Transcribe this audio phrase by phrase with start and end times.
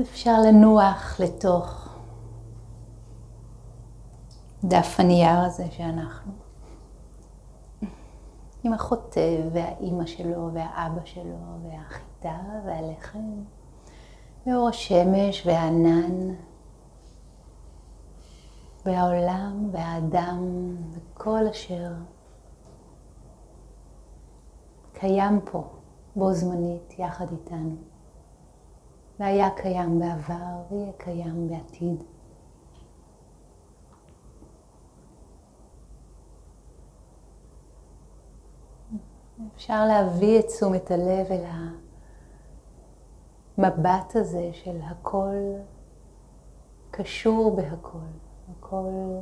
[0.00, 1.88] אפשר לנוח לתוך
[4.64, 6.32] דף הנייר הזה שאנחנו.
[8.64, 13.42] עם החוטב והאימא שלו והאבא שלו והחיטה והלחם
[14.46, 16.34] ואור השמש והענן
[18.86, 21.92] והעולם והאדם וכל אשר
[24.92, 25.64] קיים פה
[26.16, 27.76] בו זמנית יחד איתנו.
[29.18, 32.04] והיה קיים בעבר ויהיה קיים בעתיד.
[39.54, 41.44] אפשר להביא את תשומת הלב אל
[43.58, 45.34] המבט הזה של הכל
[46.90, 47.98] קשור בהכל,
[48.50, 49.18] הכל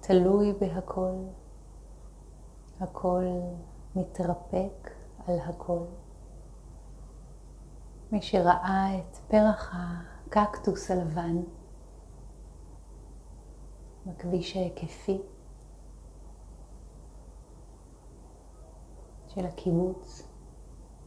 [0.00, 1.14] תלוי בהכל,
[2.80, 3.24] הכל
[3.96, 4.90] מתרפק
[5.26, 5.84] על הכל.
[8.14, 11.36] מי שראה את פרח הקקטוס הלבן
[14.06, 15.22] בכביש ההיקפי
[19.26, 20.28] של הקיבוץ,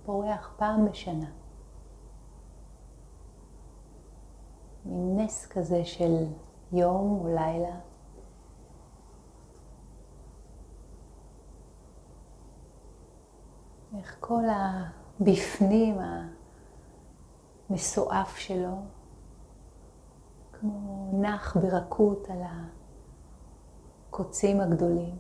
[0.06, 1.30] פורח פעם בשנה.
[4.86, 6.26] מין נס כזה של
[6.72, 7.80] יום או לילה.
[13.98, 16.00] איך כל הבפנים,
[17.70, 18.76] המסועף שלו,
[20.52, 22.42] כמו נח ברכות על
[24.10, 25.18] הקוצים הגדולים.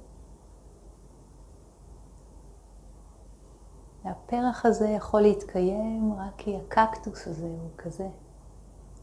[4.05, 8.09] והפרח הזה יכול להתקיים רק כי הקקטוס הזה הוא כזה,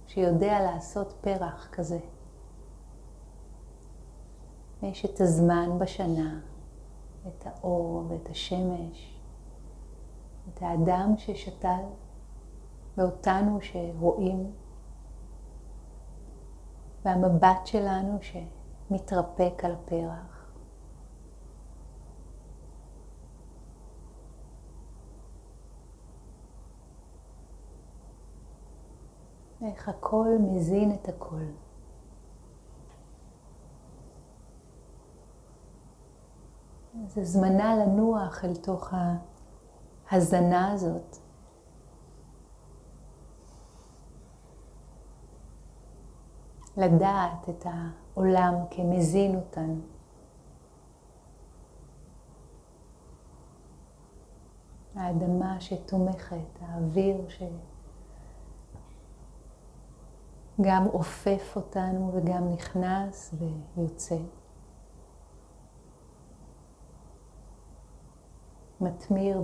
[0.06, 1.98] שיודע לעשות פרח כזה.
[4.82, 6.40] יש את הזמן בשנה,
[7.28, 9.20] את האור ואת השמש,
[10.48, 11.82] את האדם ששתל
[12.96, 14.52] ואותנו שרואים,
[17.04, 20.34] והמבט שלנו שמתרפק על הפרח.
[29.62, 31.44] איך הכל מזין את הכל.
[37.06, 38.94] זה זמנה לנוח אל תוך
[40.10, 41.23] ההזנה הזאת.
[46.77, 49.80] לדעת את העולם כמזין אותנו.
[54.95, 57.42] האדמה שתומכת, האוויר ש...
[60.61, 63.34] גם עופף אותנו וגם נכנס
[63.77, 64.18] ויוצא.
[68.80, 69.42] מתמיר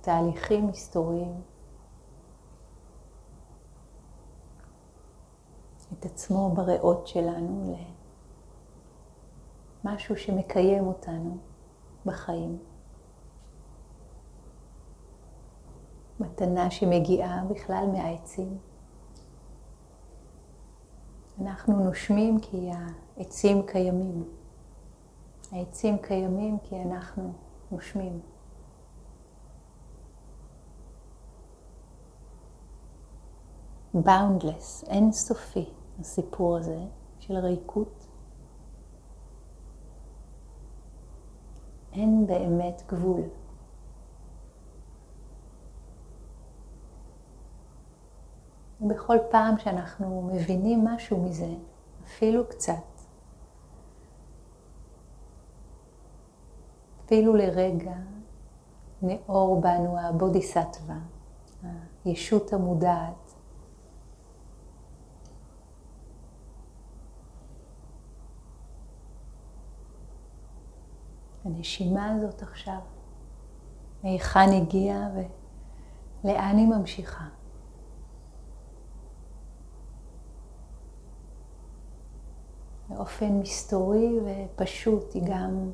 [0.00, 1.42] בתהליכים היסטוריים
[5.92, 7.76] את עצמו בריאות שלנו
[9.84, 11.38] למשהו שמקיים אותנו
[12.06, 12.58] בחיים.
[16.20, 18.58] מתנה שמגיעה בכלל מהעצים.
[21.40, 22.70] אנחנו נושמים כי
[23.16, 24.24] העצים קיימים.
[25.52, 27.32] העצים קיימים כי אנחנו
[27.70, 28.20] נושמים.
[33.94, 35.68] boundless, אינסופי,
[36.02, 36.78] הסיפור הזה
[37.18, 38.06] של ריקות.
[41.92, 43.20] אין באמת גבול.
[48.80, 51.54] ובכל פעם שאנחנו מבינים משהו מזה,
[52.04, 52.72] אפילו קצת,
[57.04, 57.94] אפילו לרגע,
[59.02, 60.98] נאור בנו הבודיסטווה,
[62.04, 63.31] הישות המודעת.
[71.44, 72.78] הנשימה הזאת עכשיו,
[74.02, 75.08] מהיכן הגיעה
[76.24, 77.28] ולאן היא ממשיכה.
[82.88, 85.70] באופן מסתורי ופשוט, היא גם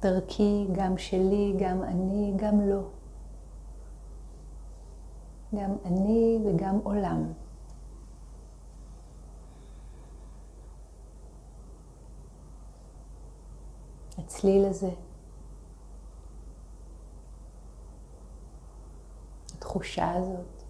[0.00, 2.82] דרכי, גם שלי, גם אני, גם לא.
[5.54, 7.32] גם אני וגם עולם.
[14.18, 14.90] הצליל הזה,
[19.56, 20.62] התחושה הזאת,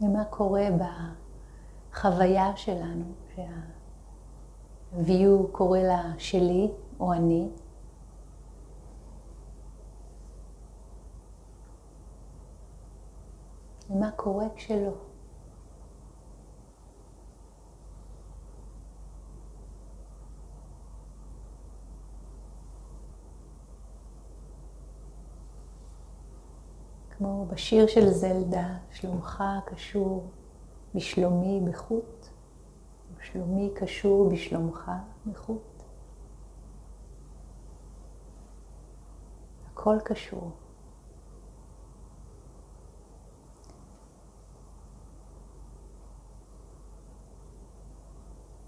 [0.00, 0.66] ומה קורה
[1.92, 3.04] בחוויה שלנו,
[3.36, 6.70] שה-view קורא לה שלי
[7.00, 7.48] או אני,
[13.90, 14.92] ומה קורה כשלא.
[27.10, 30.30] כמו בשיר של זלדה, שלומך קשור
[30.94, 32.26] בשלומי בחוט,
[33.16, 34.90] ושלומי קשור בשלומך
[35.26, 35.82] בחוט.
[39.72, 40.61] הכל קשור.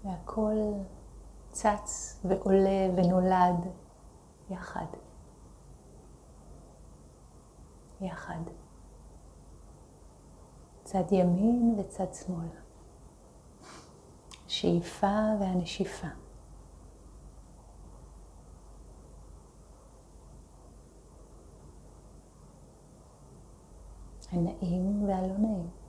[0.05, 0.55] והכל
[1.51, 3.67] צץ ועולה ונולד
[4.49, 4.85] יחד.
[8.01, 8.41] יחד.
[10.83, 12.47] צד ימין וצד שמאל.
[14.47, 16.07] השאיפה והנשיפה.
[24.31, 25.84] הנעים והלא נעים.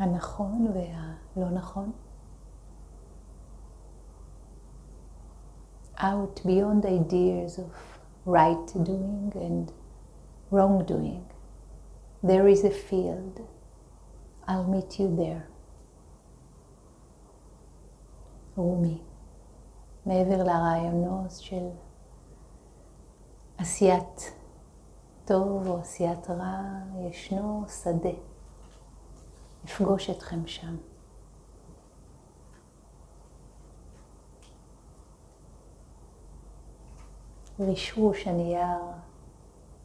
[0.00, 1.92] הנכון והלא נכון.
[6.00, 7.72] out beyond ideas of
[8.24, 9.70] right doing and
[10.50, 11.24] wrong doing.
[12.22, 13.46] There is a field.
[14.48, 15.46] I'll meet you there.
[18.56, 18.98] רומי,
[20.06, 21.68] מעבר לרעיונות של
[23.58, 24.32] עשיית
[25.24, 26.62] טוב או עשיית רע,
[27.00, 28.29] ישנו שדה.
[29.64, 30.76] אפגוש אתכם שם.
[37.60, 38.78] רישרוש הנייר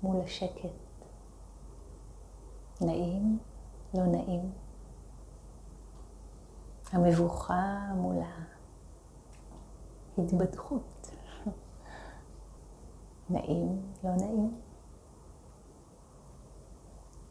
[0.04, 0.70] מול השקט.
[2.82, 3.40] נעים,
[3.94, 4.52] לא נעים.
[6.92, 8.16] המבוכה מול
[10.18, 11.10] ההתבדחות.
[13.30, 14.62] נעים, לא נעים.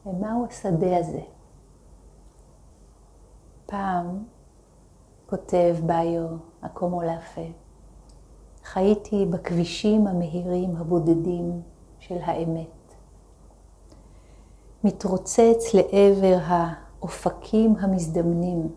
[0.06, 1.33] ומהו השדה הזה?
[3.66, 4.24] פעם,
[5.26, 6.26] כותב ביו
[6.62, 7.46] הקומולאפה,
[8.64, 11.62] חייתי בכבישים המהירים הבודדים
[11.98, 12.94] של האמת.
[14.84, 18.68] מתרוצץ לעבר האופקים המזדמנים,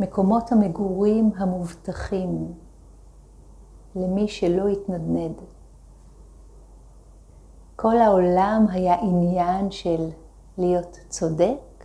[0.00, 2.52] מקומות המגורים המובטחים
[3.94, 5.40] למי שלא התנדנד.
[7.76, 10.10] כל העולם היה עניין של
[10.58, 11.84] להיות צודק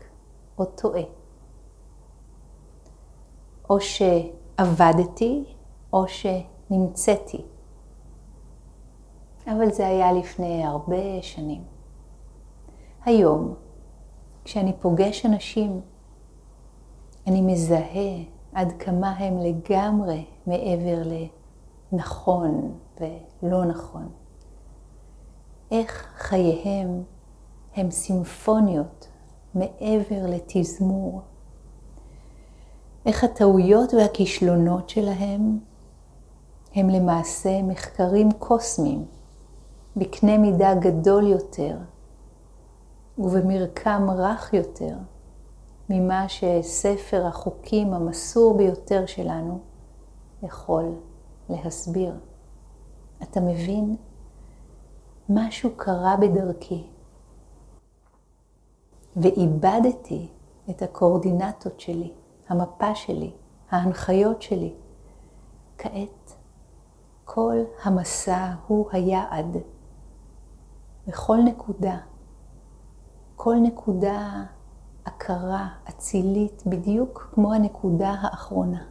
[0.57, 1.22] או טועה.
[3.73, 5.43] או שעבדתי
[5.93, 7.41] או שנמצאתי.
[9.47, 11.63] אבל זה היה לפני הרבה שנים.
[13.05, 13.53] היום,
[14.43, 15.81] כשאני פוגש אנשים,
[17.27, 18.23] אני מזהה
[18.53, 21.01] עד כמה הם לגמרי מעבר
[21.91, 24.09] לנכון ולא נכון.
[25.71, 27.03] איך חייהם
[27.75, 29.07] הם סימפוניות
[29.55, 31.21] מעבר לתזמור.
[33.05, 35.59] איך הטעויות והכישלונות שלהם
[36.75, 39.05] הם למעשה מחקרים קוסמיים,
[39.95, 41.77] בקנה מידה גדול יותר
[43.17, 44.95] ובמרקם רך יותר
[45.89, 49.59] ממה שספר החוקים המסור ביותר שלנו
[50.43, 50.95] יכול
[51.49, 52.13] להסביר.
[53.23, 53.95] אתה מבין?
[55.29, 56.83] משהו קרה בדרכי
[59.15, 60.27] ואיבדתי
[60.69, 62.11] את הקואורדינטות שלי,
[62.49, 63.31] המפה שלי,
[63.71, 64.73] ההנחיות שלי.
[65.77, 66.35] כעת
[67.25, 69.57] כל המסע הוא היעד.
[71.07, 71.97] בכל נקודה,
[73.35, 74.43] כל נקודה
[75.05, 78.83] הכרה אצילית בדיוק כמו הנקודה האחרונה.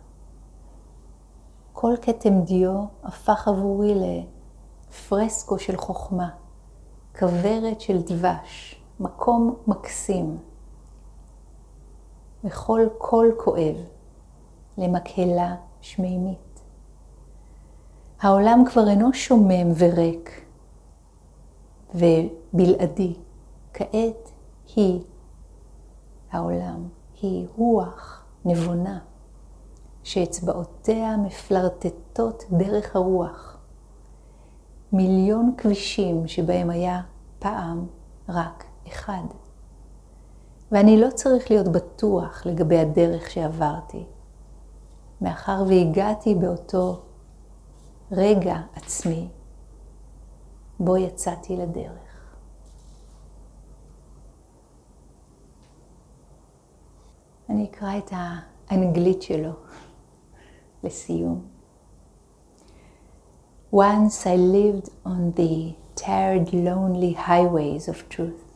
[1.72, 6.28] כל כתם דיו הפך עבורי לפרסקו של חוכמה,
[7.18, 10.38] כוורת של דבש, מקום מקסים.
[12.44, 13.76] וכל קול כואב
[14.78, 16.60] למקהלה שמימית.
[18.20, 20.44] העולם כבר אינו שומם וריק
[21.94, 23.14] ובלעדי.
[23.74, 24.30] כעת
[24.76, 25.00] היא
[26.30, 26.88] העולם,
[27.22, 28.98] היא רוח נבונה,
[30.02, 33.58] שאצבעותיה מפלרטטות דרך הרוח.
[34.92, 37.00] מיליון כבישים שבהם היה
[37.38, 37.86] פעם
[38.28, 39.22] רק אחד.
[40.72, 44.04] ואני לא צריך להיות בטוח לגבי הדרך שעברתי,
[45.20, 47.00] מאחר והגעתי באותו
[48.12, 49.28] רגע עצמי
[50.80, 52.36] בו יצאתי לדרך.
[57.48, 59.52] אני אקרא את האנגלית שלו
[60.84, 61.46] לסיום.
[63.74, 68.51] Once I lived on the tired, lonely highways of truth,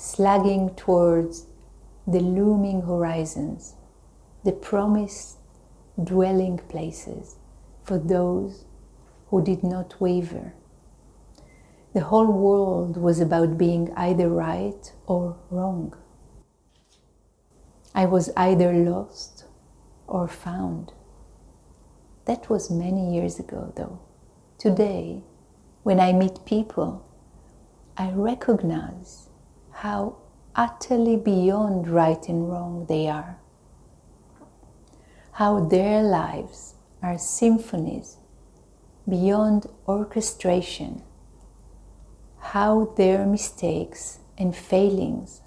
[0.00, 1.44] slugging towards
[2.06, 3.74] the looming horizons,
[4.44, 5.36] the promised
[6.02, 7.36] dwelling places
[7.84, 8.64] for those
[9.28, 10.54] who did not waver.
[11.92, 15.94] The whole world was about being either right or wrong.
[17.94, 19.44] I was either lost
[20.06, 20.94] or found.
[22.24, 24.00] That was many years ago, though.
[24.56, 25.24] Today,
[25.82, 27.04] when I meet people,
[27.98, 29.29] I recognize
[29.80, 30.14] how
[30.54, 33.38] utterly beyond right and wrong they are.
[35.32, 38.18] How their lives are symphonies
[39.08, 41.00] beyond orchestration.
[42.40, 45.40] How their mistakes and failings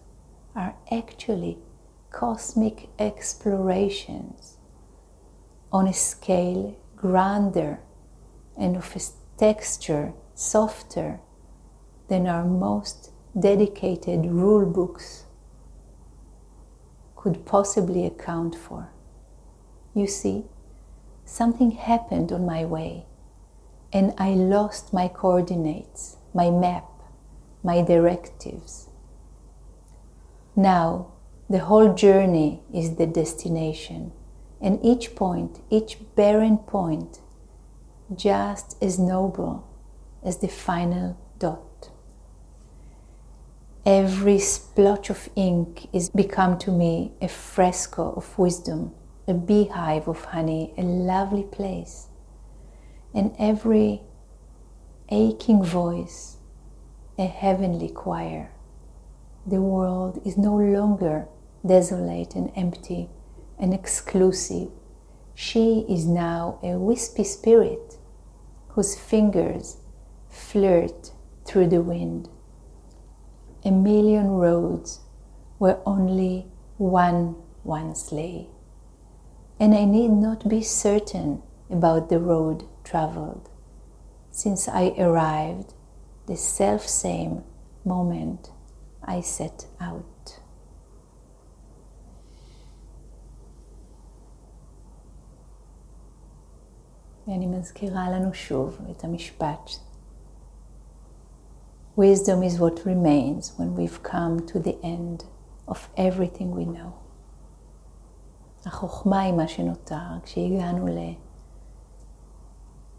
[0.55, 1.59] are actually
[2.11, 4.57] cosmic explorations
[5.71, 7.81] on a scale grander
[8.57, 9.01] and of a
[9.37, 11.19] texture softer
[12.07, 15.25] than our most dedicated rule books
[17.15, 18.89] could possibly account for.
[19.95, 20.45] You see,
[21.25, 23.05] something happened on my way,
[23.91, 26.85] and I lost my coordinates, my map,
[27.63, 28.89] my directives.
[30.55, 31.13] Now,
[31.49, 34.11] the whole journey is the destination,
[34.61, 37.19] and each point, each barren point,
[38.13, 39.67] just as noble
[40.23, 41.72] as the final dot.
[43.85, 48.93] Every splotch of ink is become to me a fresco of wisdom,
[49.27, 52.07] a beehive of honey, a lovely place.
[53.13, 54.03] And every
[55.09, 56.37] aching voice,
[57.19, 58.51] a heavenly choir.
[59.45, 61.27] The world is no longer
[61.67, 63.09] desolate and empty
[63.59, 64.69] and exclusive.
[65.35, 67.97] She is now a wispy spirit
[68.69, 69.75] whose fingers
[70.29, 71.11] flirt
[71.43, 72.29] through the wind
[73.64, 75.00] A million roads
[75.58, 76.46] where only
[76.76, 77.34] one
[77.64, 78.48] once lay.
[79.60, 83.50] And I need not be certain about the road traveled,
[84.30, 85.75] since I arrived
[86.26, 87.42] the self same
[87.84, 88.50] moment
[89.02, 90.40] I set out.
[97.28, 99.70] ואני מזכירה לנו שוב את המשפט
[101.95, 105.25] Wisdom is what remains when we've come to the end
[105.67, 106.93] of everything we know.
[108.65, 110.85] החוכמה היא מה שנותר כשהגענו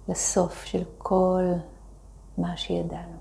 [0.09, 1.45] לסוף של כל
[2.39, 3.17] מה שידענו.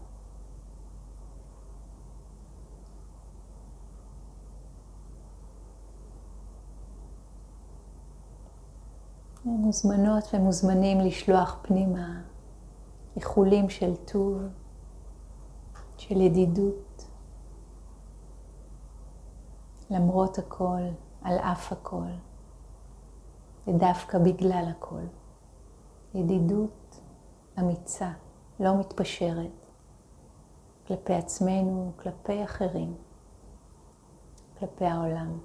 [9.45, 12.21] מוזמנות ומוזמנים לשלוח פנימה
[13.15, 14.62] איחולים של טוב.
[16.07, 17.07] של ידידות,
[19.89, 20.81] למרות הכל,
[21.21, 22.11] על אף הכל,
[23.67, 25.01] ודווקא בגלל הכל.
[26.13, 27.01] ידידות
[27.59, 28.11] אמיצה,
[28.59, 29.71] לא מתפשרת,
[30.87, 32.95] כלפי עצמנו, כלפי אחרים,
[34.59, 35.39] כלפי העולם.